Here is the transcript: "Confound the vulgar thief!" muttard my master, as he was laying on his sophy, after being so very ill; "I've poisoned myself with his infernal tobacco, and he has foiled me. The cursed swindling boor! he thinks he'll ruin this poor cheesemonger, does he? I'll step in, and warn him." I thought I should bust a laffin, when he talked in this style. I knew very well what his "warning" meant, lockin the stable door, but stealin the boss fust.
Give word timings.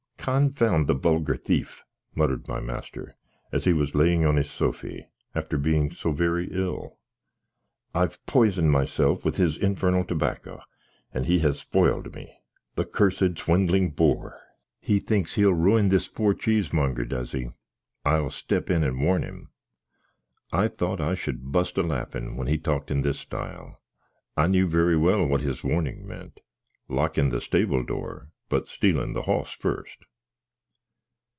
"Confound 0.23 0.85
the 0.85 0.93
vulgar 0.93 1.33
thief!" 1.35 1.83
muttard 2.15 2.47
my 2.47 2.59
master, 2.59 3.15
as 3.51 3.65
he 3.65 3.73
was 3.73 3.95
laying 3.95 4.23
on 4.27 4.35
his 4.35 4.51
sophy, 4.51 5.07
after 5.33 5.57
being 5.57 5.89
so 5.91 6.11
very 6.11 6.47
ill; 6.51 6.99
"I've 7.95 8.23
poisoned 8.27 8.69
myself 8.71 9.25
with 9.25 9.37
his 9.37 9.57
infernal 9.57 10.03
tobacco, 10.03 10.61
and 11.11 11.25
he 11.25 11.39
has 11.39 11.59
foiled 11.61 12.13
me. 12.13 12.35
The 12.75 12.85
cursed 12.85 13.39
swindling 13.39 13.89
boor! 13.95 14.39
he 14.79 14.99
thinks 14.99 15.33
he'll 15.33 15.55
ruin 15.55 15.89
this 15.89 16.07
poor 16.07 16.35
cheesemonger, 16.35 17.05
does 17.05 17.31
he? 17.31 17.49
I'll 18.05 18.29
step 18.29 18.69
in, 18.69 18.83
and 18.83 19.01
warn 19.01 19.23
him." 19.23 19.49
I 20.53 20.67
thought 20.67 21.01
I 21.01 21.15
should 21.15 21.51
bust 21.51 21.79
a 21.79 21.81
laffin, 21.81 22.35
when 22.37 22.45
he 22.47 22.59
talked 22.59 22.91
in 22.91 23.01
this 23.01 23.17
style. 23.17 23.81
I 24.37 24.45
knew 24.45 24.67
very 24.67 24.95
well 24.95 25.25
what 25.25 25.41
his 25.41 25.63
"warning" 25.63 26.05
meant, 26.07 26.41
lockin 26.87 27.29
the 27.29 27.41
stable 27.41 27.81
door, 27.83 28.29
but 28.49 28.67
stealin 28.67 29.13
the 29.13 29.23
boss 29.23 29.53
fust. 29.55 29.97